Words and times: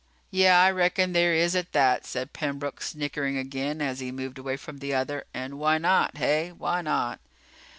"Yeah, 0.31 0.59
I 0.59 0.71
reckon 0.71 1.13
there 1.13 1.35
is 1.35 1.55
at 1.55 1.73
that," 1.73 2.07
said 2.07 2.33
Pembroke, 2.33 2.81
snickering 2.81 3.37
again 3.37 3.83
as 3.83 3.99
he 3.99 4.11
moved 4.11 4.39
away 4.39 4.57
from 4.57 4.79
the 4.79 4.95
other. 4.95 5.25
"And 5.31 5.59
why 5.59 5.77
not? 5.77 6.17
Hey? 6.17 6.51
Why 6.51 6.81
not?" 6.81 7.19